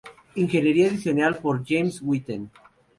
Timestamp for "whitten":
2.01-2.49